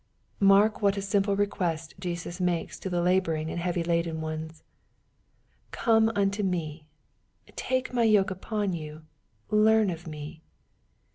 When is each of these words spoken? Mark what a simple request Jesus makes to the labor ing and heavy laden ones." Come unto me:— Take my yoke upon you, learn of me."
Mark 0.39 0.81
what 0.81 0.97
a 0.97 1.01
simple 1.03 1.35
request 1.35 1.93
Jesus 1.99 2.39
makes 2.41 2.79
to 2.79 2.89
the 2.89 3.03
labor 3.03 3.35
ing 3.35 3.51
and 3.51 3.59
heavy 3.59 3.83
laden 3.83 4.19
ones." 4.19 4.63
Come 5.85 6.11
unto 6.15 6.41
me:— 6.41 6.87
Take 7.69 7.93
my 7.93 8.01
yoke 8.05 8.31
upon 8.31 8.73
you, 8.73 9.03
learn 9.51 9.91
of 9.91 10.07
me." 10.07 10.41